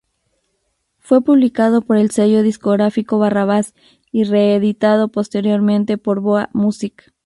Fue 0.97 1.23
publicado 1.23 1.83
por 1.83 1.95
el 1.95 2.09
sello 2.09 2.41
discográfico 2.41 3.19
Barrabás, 3.19 3.75
y 4.11 4.23
reeditado 4.23 5.09
posteriormente 5.09 5.99
por 5.99 6.21
Boa 6.21 6.49
Music. 6.53 7.13